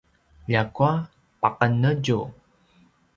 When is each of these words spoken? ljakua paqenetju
ljakua 0.51 0.91
paqenetju 1.41 2.19